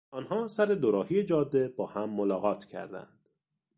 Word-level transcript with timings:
آنها 0.11 0.47
سر 0.47 0.65
دوراهی 0.65 1.23
جاده 1.23 1.67
با 1.67 1.85
هم 1.85 2.09
ملاقات 2.09 2.65
کردند. 2.65 3.19